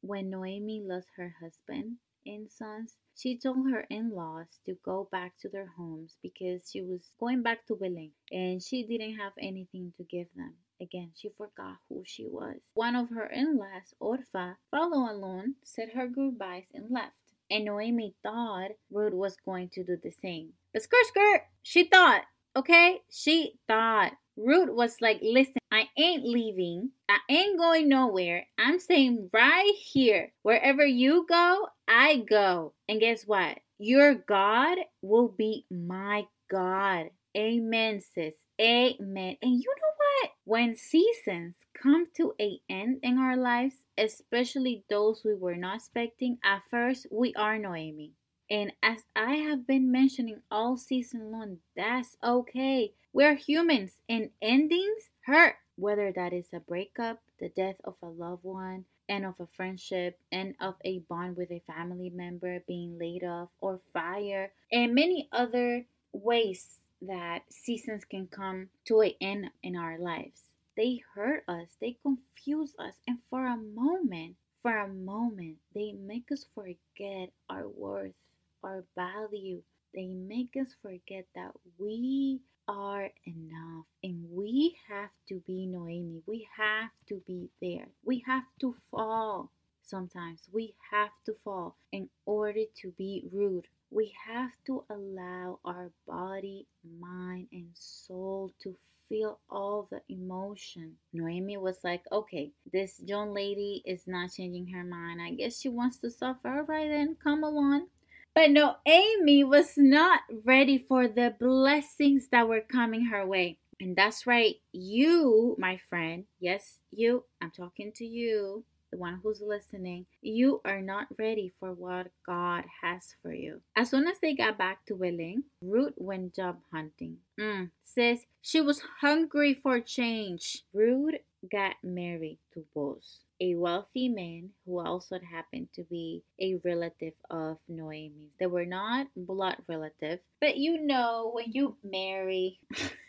When 0.00 0.30
Noemi 0.30 0.82
lost 0.84 1.08
her 1.16 1.34
husband 1.40 1.96
and 2.26 2.50
sons, 2.50 2.94
she 3.16 3.36
told 3.38 3.70
her 3.70 3.86
in 3.90 4.10
laws 4.14 4.60
to 4.66 4.76
go 4.84 5.08
back 5.10 5.36
to 5.40 5.48
their 5.48 5.72
homes 5.76 6.16
because 6.22 6.70
she 6.70 6.82
was 6.82 7.12
going 7.18 7.42
back 7.42 7.66
to 7.66 7.74
Belen 7.76 8.12
and 8.30 8.62
she 8.62 8.84
didn't 8.84 9.16
have 9.16 9.32
anything 9.40 9.92
to 9.96 10.04
give 10.04 10.28
them. 10.36 10.54
Again, 10.80 11.10
she 11.14 11.28
forgot 11.28 11.78
who 11.88 12.02
she 12.04 12.26
was. 12.26 12.56
One 12.74 12.94
of 12.94 13.10
her 13.10 13.26
in 13.26 13.56
laws, 13.56 13.94
Orpha, 14.00 14.56
followed 14.70 15.10
along, 15.12 15.54
said 15.64 15.90
her 15.94 16.06
goodbyes, 16.06 16.66
and 16.72 16.90
left. 16.90 17.16
And 17.50 17.64
Noemi 17.64 18.14
thought 18.22 18.70
Ruth 18.90 19.14
was 19.14 19.36
going 19.44 19.70
to 19.70 19.82
do 19.82 19.96
the 20.02 20.12
same. 20.12 20.50
But 20.72 20.82
skirt, 20.82 21.06
skirt, 21.06 21.42
she 21.62 21.84
thought, 21.84 22.22
okay? 22.54 23.00
She 23.10 23.54
thought 23.66 24.12
Ruth 24.36 24.70
was 24.70 25.00
like, 25.00 25.18
listen, 25.22 25.54
I 25.72 25.88
ain't 25.98 26.24
leaving. 26.24 26.90
I 27.08 27.18
ain't 27.28 27.58
going 27.58 27.88
nowhere. 27.88 28.46
I'm 28.58 28.78
staying 28.78 29.30
right 29.32 29.72
here. 29.76 30.32
Wherever 30.42 30.86
you 30.86 31.26
go, 31.28 31.68
I 31.88 32.24
go. 32.28 32.74
And 32.88 33.00
guess 33.00 33.24
what? 33.26 33.58
Your 33.78 34.14
God 34.14 34.78
will 35.02 35.28
be 35.28 35.64
my 35.70 36.26
God. 36.50 37.10
Amen, 37.36 38.00
sis. 38.00 38.34
Amen. 38.60 39.36
And 39.42 39.60
you 39.60 39.74
know 39.76 39.97
what? 40.08 40.30
When 40.44 40.76
seasons 40.76 41.56
come 41.80 42.06
to 42.16 42.34
a 42.40 42.60
end 42.68 43.00
in 43.02 43.18
our 43.18 43.36
lives, 43.36 43.76
especially 43.96 44.84
those 44.88 45.22
we 45.24 45.34
were 45.34 45.56
not 45.56 45.76
expecting, 45.76 46.38
at 46.44 46.62
first 46.70 47.06
we 47.10 47.34
are 47.34 47.58
Noemi. 47.58 48.12
And 48.50 48.72
as 48.82 49.04
I 49.14 49.34
have 49.36 49.66
been 49.66 49.92
mentioning 49.92 50.40
all 50.50 50.76
season 50.78 51.30
long, 51.30 51.58
that's 51.76 52.16
okay. 52.24 52.92
We're 53.12 53.34
humans 53.34 54.00
and 54.08 54.30
endings 54.40 55.10
hurt, 55.26 55.56
whether 55.76 56.12
that 56.12 56.32
is 56.32 56.46
a 56.54 56.60
breakup, 56.60 57.20
the 57.38 57.50
death 57.50 57.80
of 57.84 57.94
a 58.02 58.06
loved 58.06 58.44
one, 58.44 58.86
end 59.08 59.26
of 59.26 59.34
a 59.40 59.46
friendship, 59.54 60.18
end 60.32 60.54
of 60.60 60.74
a 60.84 61.00
bond 61.00 61.36
with 61.36 61.50
a 61.50 61.62
family 61.66 62.10
member, 62.10 62.62
being 62.66 62.98
laid 62.98 63.22
off, 63.22 63.50
or 63.60 63.80
fire, 63.92 64.52
and 64.72 64.94
many 64.94 65.28
other 65.30 65.84
ways 66.12 66.78
that 67.02 67.42
seasons 67.50 68.04
can 68.04 68.26
come 68.26 68.68
to 68.86 69.00
an 69.00 69.12
end 69.20 69.50
in 69.62 69.76
our 69.76 69.98
lives. 69.98 70.40
They 70.76 71.00
hurt 71.14 71.44
us, 71.48 71.68
they 71.80 71.96
confuse 72.02 72.74
us, 72.78 72.94
and 73.06 73.18
for 73.28 73.46
a 73.46 73.56
moment, 73.56 74.36
for 74.62 74.76
a 74.76 74.88
moment, 74.88 75.56
they 75.74 75.92
make 75.92 76.30
us 76.32 76.44
forget 76.54 77.30
our 77.48 77.68
worth, 77.68 78.14
our 78.62 78.84
value. 78.94 79.62
They 79.94 80.06
make 80.06 80.54
us 80.60 80.74
forget 80.82 81.26
that 81.34 81.52
we 81.78 82.40
are 82.68 83.10
enough. 83.24 83.86
And 84.02 84.24
we 84.30 84.76
have 84.88 85.10
to 85.28 85.40
be 85.46 85.66
Noemi. 85.66 86.22
We 86.26 86.46
have 86.56 86.90
to 87.08 87.22
be 87.26 87.48
there. 87.62 87.88
We 88.04 88.22
have 88.26 88.44
to 88.60 88.74
fall. 88.90 89.50
Sometimes 89.82 90.42
we 90.52 90.74
have 90.90 91.12
to 91.24 91.34
fall 91.42 91.76
in 91.92 92.10
order 92.26 92.64
to 92.82 92.90
be 92.98 93.24
Ruth. 93.32 93.64
We 93.90 94.14
have 94.26 94.52
to 94.66 94.84
allow 94.90 95.60
our 95.64 95.90
body, 96.06 96.66
mind, 97.00 97.48
and 97.52 97.70
soul 97.74 98.52
to 98.62 98.76
feel 99.08 99.40
all 99.50 99.88
the 99.90 100.02
emotion. 100.08 100.96
Noemi 101.12 101.56
was 101.56 101.78
like, 101.82 102.02
okay, 102.12 102.52
this 102.70 103.00
young 103.02 103.32
lady 103.32 103.82
is 103.86 104.02
not 104.06 104.32
changing 104.32 104.68
her 104.68 104.84
mind. 104.84 105.22
I 105.22 105.30
guess 105.30 105.60
she 105.60 105.70
wants 105.70 105.96
to 105.98 106.10
suffer. 106.10 106.48
All 106.48 106.62
right, 106.64 106.88
then 106.88 107.16
come 107.22 107.42
along. 107.42 107.86
But 108.34 108.50
no, 108.50 108.76
Amy 108.86 109.42
was 109.42 109.72
not 109.76 110.20
ready 110.44 110.78
for 110.78 111.08
the 111.08 111.34
blessings 111.40 112.28
that 112.30 112.46
were 112.46 112.60
coming 112.60 113.06
her 113.06 113.26
way. 113.26 113.58
And 113.80 113.96
that's 113.96 114.26
right, 114.26 114.56
you, 114.72 115.56
my 115.58 115.78
friend, 115.88 116.24
yes, 116.40 116.78
you, 116.90 117.24
I'm 117.40 117.52
talking 117.52 117.92
to 117.96 118.04
you, 118.04 118.64
the 118.90 118.98
one 118.98 119.20
who's 119.22 119.40
listening, 119.40 120.06
you 120.22 120.60
are 120.64 120.80
not 120.80 121.06
ready 121.18 121.52
for 121.60 121.72
what 121.72 122.08
God 122.26 122.64
has 122.82 123.14
for 123.22 123.32
you. 123.32 123.60
As 123.76 123.90
soon 123.90 124.06
as 124.06 124.18
they 124.20 124.34
got 124.34 124.58
back 124.58 124.84
to 124.86 124.94
Belen, 124.94 125.44
Ruth 125.62 125.94
went 125.96 126.34
job 126.34 126.58
hunting. 126.72 127.18
Mm, 127.38 127.70
says 127.82 128.26
she 128.42 128.60
was 128.60 128.82
hungry 129.00 129.54
for 129.54 129.80
change. 129.80 130.62
Ruth 130.72 131.16
got 131.50 131.76
married 131.82 132.38
to 132.54 132.64
Boaz, 132.74 133.20
a 133.40 133.54
wealthy 133.54 134.08
man 134.08 134.50
who 134.66 134.78
also 134.80 135.18
happened 135.20 135.68
to 135.74 135.84
be 135.84 136.22
a 136.40 136.56
relative 136.64 137.14
of 137.30 137.58
Noemi. 137.68 138.30
They 138.38 138.46
were 138.46 138.66
not 138.66 139.08
blood 139.16 139.56
relatives, 139.68 140.22
but 140.40 140.56
you 140.56 140.80
know, 140.80 141.30
when 141.32 141.52
you 141.52 141.76
marry 141.84 142.60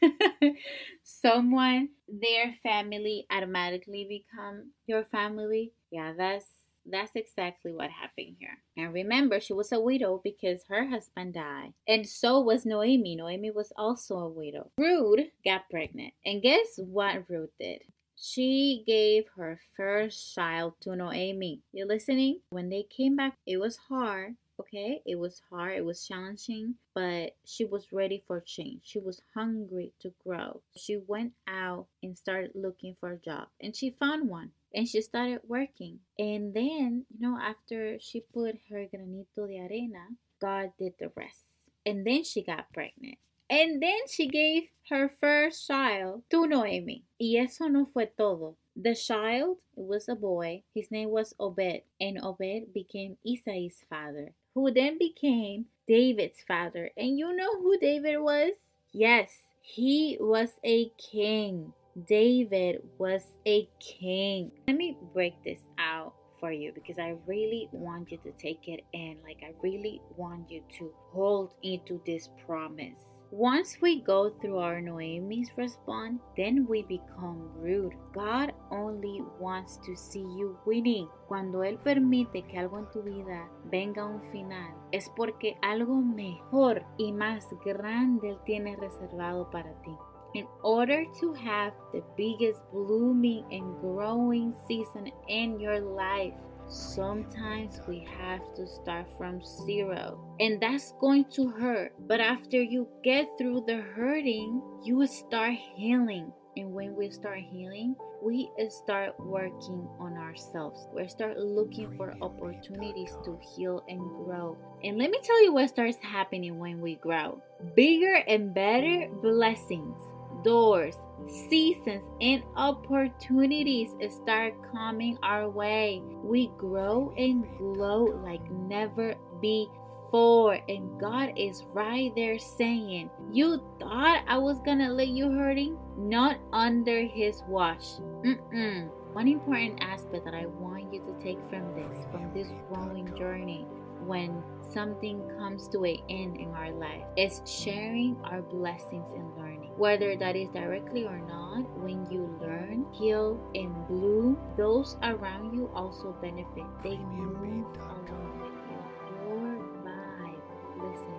someone, 1.03 1.89
their 2.07 2.53
family 2.63 3.25
automatically 3.31 4.05
become 4.07 4.71
your 4.85 5.03
family. 5.03 5.73
Yeah, 5.91 6.13
that's 6.17 6.45
that's 6.85 7.15
exactly 7.15 7.71
what 7.71 7.89
happened 7.91 8.37
here. 8.39 8.57
And 8.77 8.93
remember, 8.93 9.39
she 9.39 9.53
was 9.53 9.71
a 9.71 9.79
widow 9.79 10.21
because 10.23 10.63
her 10.69 10.87
husband 10.87 11.35
died. 11.35 11.73
And 11.87 12.07
so 12.07 12.39
was 12.39 12.65
Noemi. 12.65 13.15
Noemi 13.15 13.51
was 13.51 13.71
also 13.77 14.17
a 14.17 14.29
widow. 14.29 14.71
Ruth 14.77 15.27
got 15.43 15.69
pregnant. 15.69 16.13
And 16.25 16.41
guess 16.41 16.77
what 16.77 17.29
Ruth 17.29 17.51
did? 17.59 17.81
She 18.21 18.83
gave 18.85 19.27
her 19.37 19.59
first 19.75 20.35
child 20.35 20.73
to 20.81 20.95
Noemi. 20.95 21.61
You 21.71 21.85
listening? 21.85 22.41
When 22.49 22.69
they 22.69 22.83
came 22.83 23.15
back, 23.15 23.37
it 23.45 23.57
was 23.57 23.77
hard 23.89 24.35
okay 24.59 25.01
it 25.05 25.15
was 25.15 25.41
hard 25.49 25.77
it 25.77 25.85
was 25.85 26.05
challenging 26.05 26.75
but 26.93 27.33
she 27.45 27.63
was 27.63 27.93
ready 27.93 28.21
for 28.27 28.41
change 28.41 28.81
she 28.83 28.99
was 28.99 29.21
hungry 29.33 29.93
to 30.01 30.11
grow 30.21 30.59
she 30.75 30.97
went 30.97 31.31
out 31.47 31.85
and 32.03 32.17
started 32.17 32.51
looking 32.53 32.93
for 32.93 33.11
a 33.11 33.17
job 33.17 33.47
and 33.61 33.73
she 33.73 33.89
found 33.89 34.27
one 34.27 34.51
and 34.73 34.87
she 34.87 35.01
started 35.01 35.41
working. 35.47 35.99
And 36.17 36.53
then, 36.53 37.05
you 37.09 37.19
know, 37.19 37.39
after 37.41 37.97
she 37.99 38.21
put 38.21 38.55
her 38.69 38.85
granito 38.85 39.47
de 39.47 39.59
arena, 39.59 40.07
God 40.39 40.71
did 40.77 40.93
the 40.99 41.11
rest. 41.15 41.45
And 41.85 42.05
then 42.05 42.23
she 42.23 42.43
got 42.43 42.71
pregnant. 42.73 43.17
And 43.49 43.81
then 43.81 44.07
she 44.07 44.27
gave 44.27 44.69
her 44.89 45.09
first 45.19 45.67
child 45.67 46.23
to 46.29 46.45
Noemi. 46.45 47.03
Y 47.19 47.35
eso 47.37 47.67
no 47.67 47.85
fue 47.85 48.05
todo. 48.17 48.55
The 48.75 48.95
child 48.95 49.57
was 49.75 50.07
a 50.07 50.15
boy. 50.15 50.63
His 50.73 50.91
name 50.91 51.09
was 51.09 51.33
Obed. 51.39 51.81
And 51.99 52.19
Obed 52.23 52.73
became 52.73 53.17
Isai's 53.27 53.83
father, 53.89 54.33
who 54.53 54.71
then 54.71 54.97
became 54.97 55.65
David's 55.87 56.41
father. 56.47 56.91
And 56.95 57.17
you 57.17 57.35
know 57.35 57.59
who 57.59 57.77
David 57.79 58.19
was? 58.19 58.53
Yes, 58.93 59.31
he 59.61 60.17
was 60.19 60.49
a 60.63 60.91
king. 60.97 61.73
David 62.07 62.83
was 62.97 63.23
a 63.45 63.67
king. 63.79 64.51
Let 64.67 64.77
me 64.77 64.95
break 65.13 65.43
this 65.43 65.59
out 65.77 66.13
for 66.39 66.51
you 66.51 66.71
because 66.71 66.99
I 66.99 67.15
really 67.25 67.67
want 67.71 68.11
you 68.11 68.17
to 68.19 68.31
take 68.33 68.67
it 68.67 68.85
in. 68.93 69.17
Like, 69.23 69.43
I 69.43 69.53
really 69.61 70.01
want 70.15 70.49
you 70.49 70.61
to 70.77 70.91
hold 71.11 71.51
into 71.63 71.99
this 72.05 72.29
promise. 72.45 72.99
Once 73.31 73.77
we 73.79 74.01
go 74.01 74.31
through 74.41 74.57
our 74.57 74.81
Noemi's 74.81 75.51
response, 75.55 76.19
then 76.35 76.65
we 76.67 76.81
become 76.81 77.47
Ruth. 77.61 77.93
God 78.11 78.53
only 78.71 79.21
wants 79.39 79.77
to 79.85 79.95
see 79.95 80.25
you 80.35 80.57
winning. 80.65 81.07
Cuando 81.27 81.59
Él 81.59 81.77
permite 81.77 82.41
que 82.47 82.57
algo 82.57 82.79
en 82.79 82.89
tu 82.91 83.03
vida 83.03 83.47
venga 83.65 84.01
a 84.01 84.07
un 84.07 84.21
final, 84.31 84.73
es 84.91 85.11
porque 85.15 85.55
algo 85.61 86.01
mejor 86.01 86.83
y 86.97 87.11
más 87.11 87.45
grande 87.63 88.29
Él 88.29 88.39
tiene 88.45 88.75
reservado 88.77 89.47
para 89.51 89.79
ti. 89.83 89.95
In 90.33 90.47
order 90.63 91.05
to 91.19 91.31
have 91.33 91.73
the 91.91 92.03
biggest 92.17 92.59
blooming 92.71 93.45
and 93.51 93.79
growing 93.79 94.55
season 94.67 95.11
in 95.27 95.59
your 95.59 95.79
life, 95.79 96.33
sometimes 96.69 97.81
we 97.87 98.07
have 98.19 98.41
to 98.55 98.67
start 98.67 99.07
from 99.17 99.41
zero. 99.65 100.19
And 100.39 100.61
that's 100.61 100.93
going 100.99 101.25
to 101.31 101.49
hurt. 101.49 101.93
But 102.07 102.21
after 102.21 102.61
you 102.61 102.87
get 103.03 103.27
through 103.37 103.65
the 103.67 103.77
hurting, 103.77 104.61
you 104.83 104.97
will 104.97 105.07
start 105.07 105.55
healing. 105.75 106.31
And 106.55 106.73
when 106.73 106.95
we 106.95 107.09
start 107.09 107.39
healing, 107.39 107.95
we 108.21 108.49
start 108.69 109.19
working 109.19 109.87
on 109.99 110.17
ourselves. 110.17 110.87
We 110.93 111.07
start 111.07 111.37
looking 111.37 111.89
for 111.95 112.15
opportunities 112.21 113.15
to 113.23 113.39
heal 113.55 113.83
and 113.87 113.99
grow. 114.25 114.57
And 114.83 114.97
let 114.97 115.09
me 115.09 115.19
tell 115.23 115.43
you 115.43 115.53
what 115.53 115.69
starts 115.69 115.97
happening 116.01 116.59
when 116.59 116.81
we 116.81 116.95
grow 116.95 117.41
bigger 117.75 118.23
and 118.27 118.53
better 118.53 119.07
blessings 119.21 120.01
doors, 120.43 120.95
seasons, 121.27 122.03
and 122.21 122.43
opportunities 122.55 123.95
start 124.09 124.53
coming 124.71 125.17
our 125.23 125.49
way. 125.49 126.01
We 126.23 126.47
grow 126.57 127.13
and 127.17 127.45
glow 127.57 128.05
like 128.23 128.49
never 128.51 129.15
before. 129.41 130.59
And 130.67 130.99
God 130.99 131.33
is 131.35 131.65
right 131.73 132.11
there 132.15 132.39
saying, 132.39 133.09
You 133.31 133.61
thought 133.79 134.23
I 134.27 134.37
was 134.37 134.59
gonna 134.65 134.89
let 134.89 135.09
you 135.09 135.31
hurting? 135.31 135.77
Not 135.97 136.37
under 136.53 137.01
His 137.05 137.43
watch. 137.47 137.85
Mm-mm. 138.23 138.89
One 139.13 139.27
important 139.27 139.83
aspect 139.83 140.23
that 140.25 140.35
I 140.35 140.45
want 140.45 140.93
you 140.93 141.01
to 141.01 141.13
take 141.23 141.39
from 141.49 141.73
this, 141.73 142.05
from 142.11 142.31
this 142.33 142.47
growing 142.71 143.15
journey, 143.17 143.65
when 144.05 144.43
something 144.61 145.21
comes 145.37 145.67
to 145.69 145.83
an 145.83 145.97
end 146.09 146.37
in 146.37 146.49
our 146.53 146.71
life 146.71 147.03
is 147.17 147.41
sharing 147.45 148.17
our 148.23 148.41
blessings 148.41 149.07
and 149.13 149.35
learning. 149.35 149.48
Whether 149.79 150.17
that 150.17 150.35
is 150.35 150.49
directly 150.49 151.05
or 151.05 151.19
not, 151.19 151.63
when 151.79 152.05
you 152.11 152.27
learn, 152.41 152.85
heal, 152.91 153.39
and 153.55 153.71
bloom, 153.87 154.37
those 154.57 154.97
around 155.01 155.55
you 155.55 155.71
also 155.73 156.11
benefit. 156.21 156.67
They 156.83 156.97
move 156.97 157.63
along 157.79 158.43
with 158.43 158.59
you. 158.67 158.79
Your 159.23 159.55
vibe, 159.79 160.43
listen, 160.83 161.15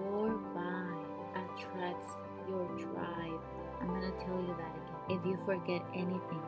your 0.00 0.40
vibe 0.56 1.04
attracts 1.36 2.16
your 2.48 2.64
tribe. 2.80 3.42
I'm 3.82 3.88
gonna 3.88 4.12
tell 4.24 4.40
you 4.40 4.56
that 4.56 4.72
again. 4.72 5.20
If 5.20 5.26
you 5.26 5.36
forget 5.44 5.82
anything 5.92 6.40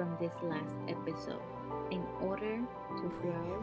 from 0.00 0.16
this 0.18 0.32
last 0.44 0.78
episode, 0.88 1.42
in 1.90 2.02
order 2.22 2.58
to 2.96 3.08
grow, 3.20 3.62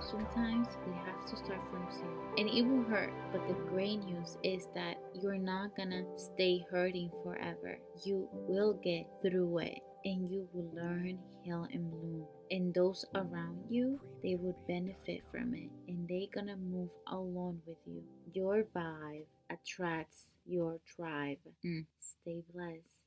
sometimes 0.00 0.68
we 0.86 0.92
have 0.94 1.28
to 1.28 1.36
start 1.36 1.58
from 1.72 1.90
zero. 1.90 2.22
And 2.38 2.48
it 2.48 2.62
will 2.62 2.84
hurt, 2.84 3.12
but 3.32 3.48
the 3.48 3.54
great 3.68 3.96
news 3.96 4.38
is 4.44 4.68
that 4.76 4.94
you're 5.20 5.42
not 5.42 5.76
gonna 5.76 6.04
stay 6.16 6.64
hurting 6.70 7.10
forever. 7.24 7.80
You 8.04 8.28
will 8.32 8.74
get 8.74 9.08
through 9.22 9.58
it 9.58 9.80
and 10.04 10.30
you 10.30 10.46
will 10.52 10.70
learn, 10.72 11.18
heal, 11.42 11.66
and 11.72 11.90
bloom. 11.90 12.26
And 12.52 12.72
those 12.72 13.04
around 13.16 13.64
you, 13.68 13.98
they 14.22 14.36
would 14.36 14.54
benefit 14.68 15.24
from 15.32 15.52
it 15.52 15.70
and 15.88 16.06
they 16.06 16.28
gonna 16.32 16.58
move 16.58 16.90
along 17.08 17.60
with 17.66 17.78
you. 17.88 18.04
Your 18.32 18.66
vibe 18.72 19.26
attracts 19.50 20.26
your 20.46 20.78
tribe. 20.94 21.38
Mm. 21.66 21.86
Stay 21.98 22.44
blessed. 22.54 23.01